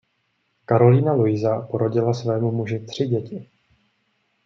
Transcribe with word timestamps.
Karolína 0.67 1.11
Luisa 1.15 1.61
porodila 1.69 2.13
svému 2.13 2.51
muži 2.53 2.79
tři 2.85 3.07
děti. 3.07 3.49